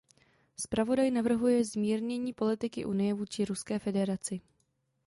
[0.57, 4.41] Zpravodaj navrhuje zmírnění politiky Unie vůči Ruské federaci.